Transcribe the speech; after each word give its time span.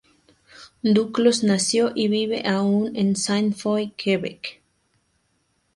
Duclos 0.83 1.43
nació 1.43 1.91
y 1.93 2.07
vive 2.07 2.41
aún 2.47 2.95
en 2.95 3.15
Sainte 3.15 3.55
Foy, 3.61 3.91
Quebec. 3.95 4.63